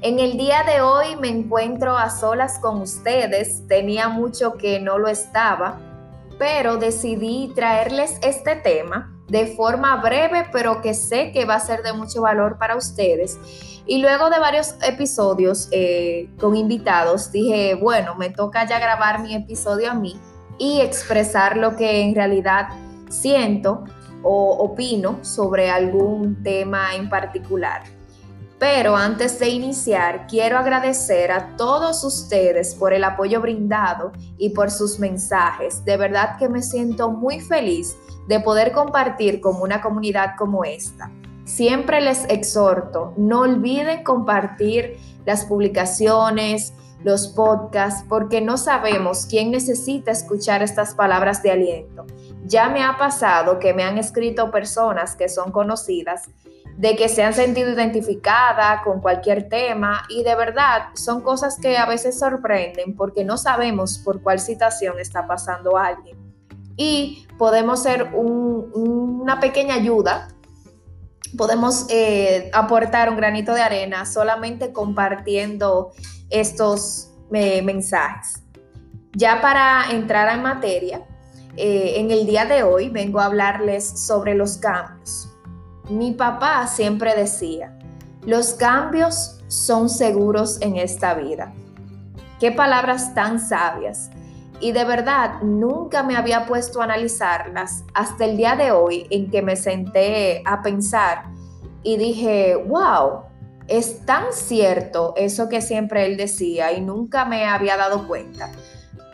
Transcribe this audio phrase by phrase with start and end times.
[0.00, 4.98] en el día de hoy me encuentro a solas con ustedes, tenía mucho que no
[4.98, 5.80] lo estaba,
[6.38, 11.82] pero decidí traerles este tema de forma breve, pero que sé que va a ser
[11.82, 13.38] de mucho valor para ustedes.
[13.86, 19.34] Y luego de varios episodios eh, con invitados, dije, bueno, me toca ya grabar mi
[19.34, 20.18] episodio a mí
[20.58, 22.68] y expresar lo que en realidad
[23.08, 23.84] siento
[24.22, 27.97] o opino sobre algún tema en particular.
[28.58, 34.70] Pero antes de iniciar, quiero agradecer a todos ustedes por el apoyo brindado y por
[34.70, 35.84] sus mensajes.
[35.84, 41.10] De verdad que me siento muy feliz de poder compartir con una comunidad como esta.
[41.44, 50.10] Siempre les exhorto, no olviden compartir las publicaciones, los podcasts, porque no sabemos quién necesita
[50.10, 52.06] escuchar estas palabras de aliento.
[52.44, 56.28] Ya me ha pasado que me han escrito personas que son conocidas
[56.78, 61.76] de que se han sentido identificada con cualquier tema y de verdad son cosas que
[61.76, 66.16] a veces sorprenden porque no sabemos por cuál situación está pasando alguien.
[66.76, 70.28] Y podemos ser una pequeña ayuda,
[71.36, 75.90] podemos eh, aportar un granito de arena solamente compartiendo
[76.30, 78.44] estos eh, mensajes.
[79.14, 81.02] Ya para entrar en materia,
[81.56, 85.28] eh, en el día de hoy vengo a hablarles sobre los cambios
[85.88, 87.78] mi papá siempre decía,
[88.22, 91.52] los cambios son seguros en esta vida.
[92.38, 94.10] Qué palabras tan sabias.
[94.60, 99.30] Y de verdad, nunca me había puesto a analizarlas hasta el día de hoy en
[99.30, 101.24] que me senté a pensar
[101.82, 103.22] y dije, wow,
[103.68, 108.50] es tan cierto eso que siempre él decía y nunca me había dado cuenta.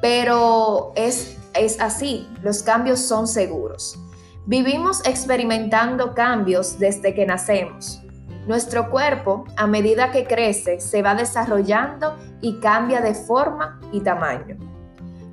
[0.00, 3.98] Pero es, es así, los cambios son seguros.
[4.46, 8.02] Vivimos experimentando cambios desde que nacemos.
[8.46, 14.58] Nuestro cuerpo, a medida que crece, se va desarrollando y cambia de forma y tamaño.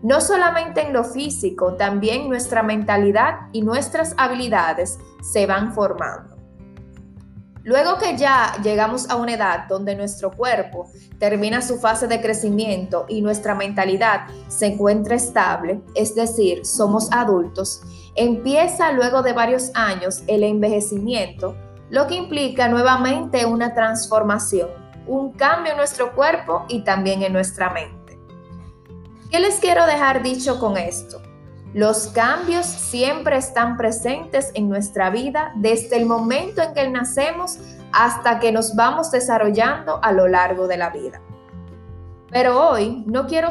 [0.02, 6.38] No solamente en lo físico, también nuestra mentalidad y nuestras habilidades se van formando.
[7.64, 10.90] Luego que ya llegamos a una edad donde nuestro cuerpo
[11.20, 17.84] termina su fase de crecimiento y nuestra mentalidad se encuentra estable, es decir, somos adultos,
[18.16, 21.56] empieza luego de varios años el envejecimiento,
[21.90, 24.70] lo que implica nuevamente una transformación,
[25.08, 28.20] un cambio en nuestro cuerpo y también en nuestra mente.
[29.30, 31.22] ¿Qué les quiero dejar dicho con esto?
[31.74, 37.60] Los cambios siempre están presentes en nuestra vida desde el momento en que nacemos
[37.94, 41.22] hasta que nos vamos desarrollando a lo largo de la vida.
[42.32, 43.50] Pero hoy no quiero,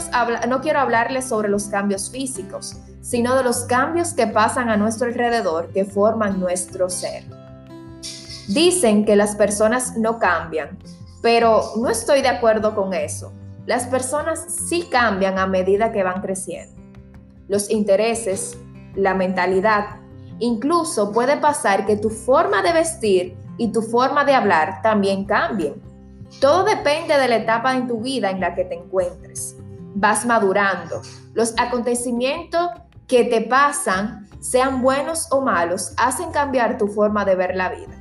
[0.79, 5.85] hablarles sobre los cambios físicos, sino de los cambios que pasan a nuestro alrededor que
[5.85, 7.25] forman nuestro ser.
[8.49, 10.79] Dicen que las personas no cambian,
[11.23, 13.33] pero no estoy de acuerdo con eso.
[13.67, 16.81] Las personas sí cambian a medida que van creciendo
[17.51, 18.57] los intereses,
[18.95, 19.97] la mentalidad.
[20.39, 25.75] Incluso puede pasar que tu forma de vestir y tu forma de hablar también cambien.
[26.39, 29.57] Todo depende de la etapa en tu vida en la que te encuentres.
[29.95, 31.03] Vas madurando.
[31.35, 32.71] Los acontecimientos
[33.09, 37.95] que te pasan, sean buenos o malos, hacen cambiar tu forma de ver la vida.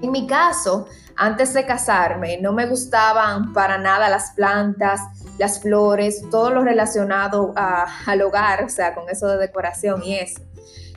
[0.00, 0.86] En mi caso,
[1.16, 5.00] antes de casarme, no me gustaban para nada las plantas,
[5.38, 10.42] las flores, todo lo relacionado al hogar, o sea, con eso de decoración y eso.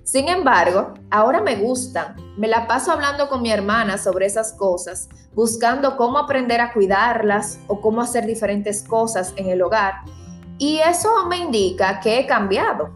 [0.07, 2.15] Sin embargo, ahora me gustan.
[2.37, 7.59] Me la paso hablando con mi hermana sobre esas cosas, buscando cómo aprender a cuidarlas
[7.67, 9.95] o cómo hacer diferentes cosas en el hogar.
[10.57, 12.89] Y eso me indica que he cambiado.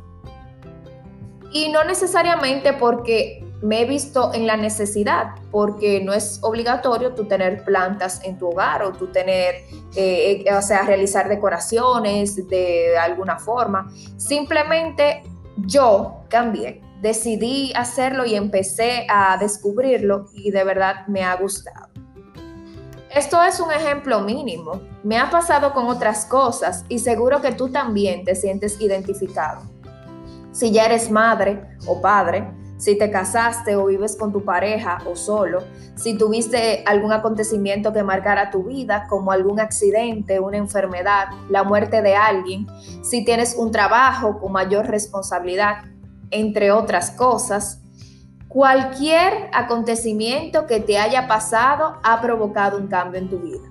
[1.52, 7.26] Y no necesariamente porque me he visto en la necesidad, porque no es obligatorio tú
[7.26, 9.56] tener plantas en tu hogar o tú tener,
[9.98, 13.92] eh, o sea, realizar decoraciones de alguna forma.
[14.16, 15.24] Simplemente
[15.58, 21.90] yo cambié, decidí hacerlo y empecé a descubrirlo y de verdad me ha gustado.
[23.14, 24.82] Esto es un ejemplo mínimo.
[25.04, 29.64] Me ha pasado con otras cosas y seguro que tú también te sientes identificado.
[30.54, 35.16] Si ya eres madre o padre, si te casaste o vives con tu pareja o
[35.16, 35.60] solo,
[35.96, 42.02] si tuviste algún acontecimiento que marcara tu vida, como algún accidente, una enfermedad, la muerte
[42.02, 42.66] de alguien,
[43.04, 45.91] si tienes un trabajo con mayor responsabilidad,
[46.32, 47.82] entre otras cosas,
[48.48, 53.70] cualquier acontecimiento que te haya pasado ha provocado un cambio en tu vida.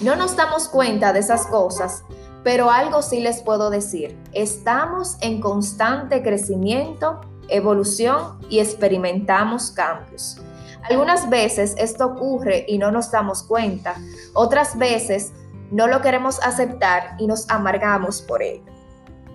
[0.00, 2.04] No nos damos cuenta de esas cosas,
[2.44, 4.18] pero algo sí les puedo decir.
[4.32, 10.38] Estamos en constante crecimiento evolución y experimentamos cambios.
[10.88, 13.94] Algunas veces esto ocurre y no nos damos cuenta,
[14.34, 15.32] otras veces
[15.70, 18.64] no lo queremos aceptar y nos amargamos por ello.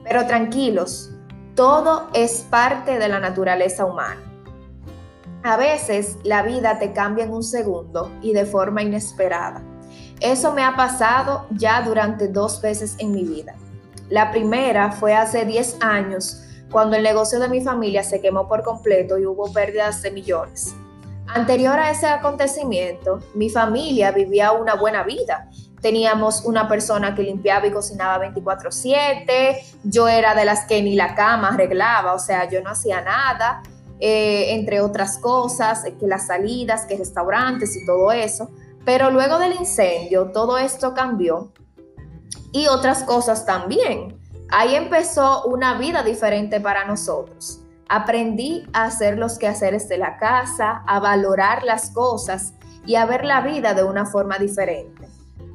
[0.03, 1.11] Pero tranquilos,
[1.57, 4.21] todo es parte de la naturaleza humana.
[5.43, 9.63] A veces la vida te cambia en un segundo y de forma inesperada.
[10.19, 13.55] Eso me ha pasado ya durante dos veces en mi vida.
[14.09, 18.61] La primera fue hace 10 años cuando el negocio de mi familia se quemó por
[18.61, 20.75] completo y hubo pérdidas de millones.
[21.25, 25.49] Anterior a ese acontecimiento, mi familia vivía una buena vida.
[25.81, 31.15] Teníamos una persona que limpiaba y cocinaba 24/7, yo era de las que ni la
[31.15, 33.61] cama arreglaba, o sea, yo no hacía nada,
[33.99, 38.49] eh, entre otras cosas, que las salidas, que restaurantes y todo eso.
[38.85, 41.51] Pero luego del incendio, todo esto cambió
[42.51, 44.17] y otras cosas también.
[44.49, 47.61] Ahí empezó una vida diferente para nosotros.
[47.89, 52.53] Aprendí a hacer los quehaceres de la casa, a valorar las cosas
[52.85, 55.06] y a ver la vida de una forma diferente.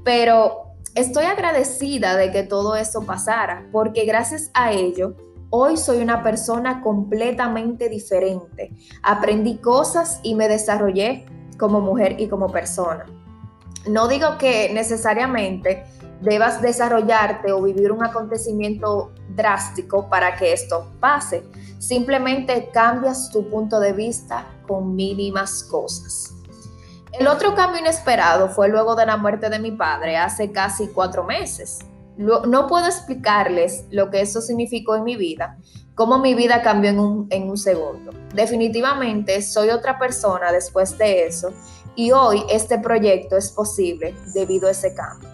[0.04, 5.16] Pero estoy agradecida de que todo eso pasara, porque gracias a ello,
[5.50, 8.72] hoy soy una persona completamente diferente.
[9.02, 11.26] Aprendí cosas y me desarrollé
[11.58, 13.06] como mujer y como persona.
[13.86, 15.84] No digo que necesariamente
[16.22, 21.42] debas desarrollarte o vivir un acontecimiento drástico para que esto pase.
[21.78, 26.31] Simplemente cambias tu punto de vista con mínimas cosas.
[27.12, 31.24] El otro cambio inesperado fue luego de la muerte de mi padre hace casi cuatro
[31.24, 31.80] meses.
[32.16, 35.58] No puedo explicarles lo que eso significó en mi vida,
[35.94, 38.12] cómo mi vida cambió en un, segundo.
[38.34, 41.52] Definitivamente soy otra persona después de eso
[41.96, 45.28] y hoy este proyecto es posible debido a ese cambio.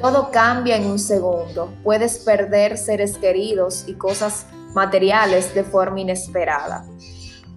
[0.00, 1.72] Todo cambia en un segundo.
[1.82, 6.84] Puedes perder seres queridos y cosas materiales de forma inesperada.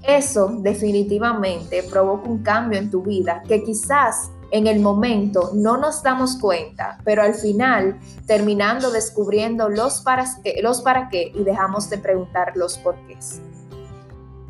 [0.03, 6.03] Eso definitivamente provoca un cambio en tu vida que quizás en el momento no nos
[6.03, 11.89] damos cuenta, pero al final terminando descubriendo los para qué, los para qué y dejamos
[11.89, 13.17] de preguntar los por qué.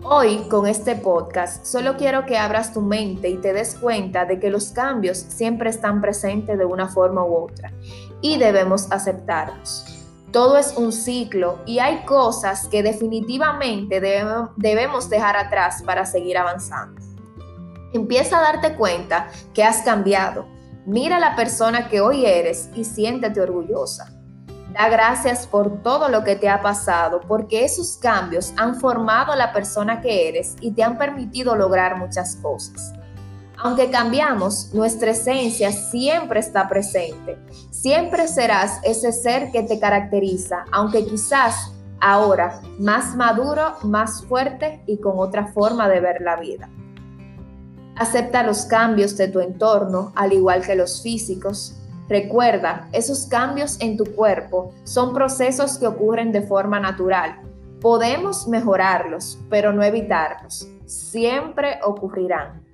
[0.04, 4.40] Hoy, con este podcast, solo quiero que abras tu mente y te des cuenta de
[4.40, 7.72] que los cambios siempre están presentes de una forma u otra
[8.20, 10.01] y debemos aceptarlos.
[10.32, 17.02] Todo es un ciclo y hay cosas que definitivamente debemos dejar atrás para seguir avanzando.
[17.92, 20.48] Empieza a darte cuenta que has cambiado.
[20.86, 24.10] Mira la persona que hoy eres y siéntete orgullosa.
[24.74, 29.52] Da gracias por todo lo que te ha pasado, porque esos cambios han formado la
[29.52, 32.94] persona que eres y te han permitido lograr muchas cosas.
[33.64, 37.38] Aunque cambiamos, nuestra esencia siempre está presente.
[37.70, 44.98] Siempre serás ese ser que te caracteriza, aunque quizás ahora más maduro, más fuerte y
[44.98, 46.70] con otra forma de ver la vida.
[47.96, 51.76] Acepta los cambios de tu entorno, al igual que los físicos,
[52.12, 57.40] Recuerda, esos cambios en tu cuerpo son procesos que ocurren de forma natural.
[57.80, 60.68] Podemos mejorarlos, pero no evitarlos.
[60.86, 62.66] Siempre ocurrirán.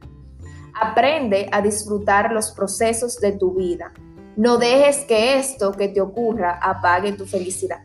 [0.79, 3.91] Aprende a disfrutar los procesos de tu vida.
[4.35, 7.81] No dejes que esto que te ocurra apague tu felicidad.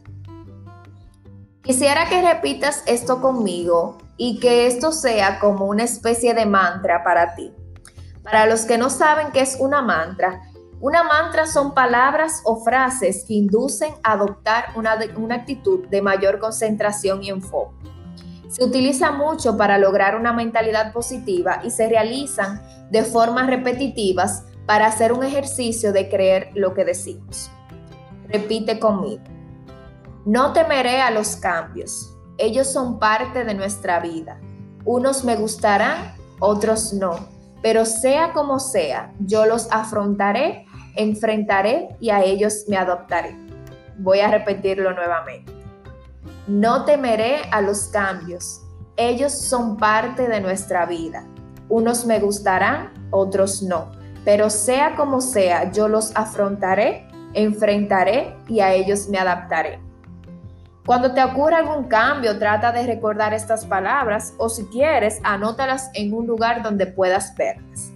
[1.63, 7.35] Quisiera que repitas esto conmigo y que esto sea como una especie de mantra para
[7.35, 7.53] ti.
[8.23, 10.43] Para los que no saben qué es una mantra,
[10.81, 16.41] una mantra son palabras o frases que inducen a adoptar una, una actitud de mayor
[16.41, 17.92] concentración y enfoque.
[18.53, 24.87] Se utiliza mucho para lograr una mentalidad positiva y se realizan de formas repetitivas para
[24.87, 27.51] hacer un ejercicio de creer lo que decimos.
[28.29, 29.23] Repite conmigo.
[30.27, 32.15] No temeré a los cambios.
[32.37, 34.39] Ellos son parte de nuestra vida.
[34.85, 37.29] Unos me gustarán, otros no.
[37.63, 40.67] Pero sea como sea, yo los afrontaré
[40.97, 43.35] enfrentaré y a ellos me adoptaré.
[43.99, 45.52] Voy a repetirlo nuevamente.
[46.47, 48.63] No temeré a los cambios.
[48.97, 51.25] Ellos son parte de nuestra vida.
[51.69, 53.93] Unos me gustarán, otros no.
[54.25, 59.81] Pero sea como sea, yo los afrontaré, enfrentaré y a ellos me adaptaré.
[60.85, 66.13] Cuando te ocurra algún cambio, trata de recordar estas palabras o si quieres, anótalas en
[66.13, 67.93] un lugar donde puedas verlas.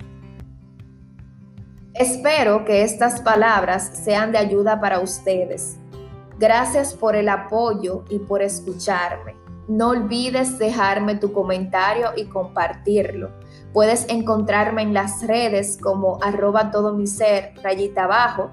[1.95, 5.79] Espero que estas palabras sean de ayuda para ustedes.
[6.39, 9.35] Gracias por el apoyo y por escucharme.
[9.69, 13.31] No olvides dejarme tu comentario y compartirlo.
[13.73, 18.51] Puedes encontrarme en las redes como arroba todo mi ser, rayita abajo.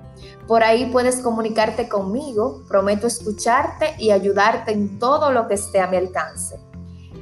[0.47, 2.63] Por ahí puedes comunicarte conmigo.
[2.67, 6.59] Prometo escucharte y ayudarte en todo lo que esté a mi alcance.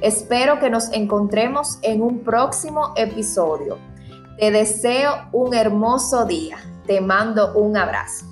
[0.00, 3.78] Espero que nos encontremos en un próximo episodio.
[4.38, 6.56] Te deseo un hermoso día.
[6.86, 8.31] Te mando un abrazo.